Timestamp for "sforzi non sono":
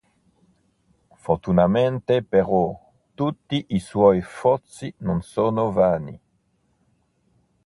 4.23-5.71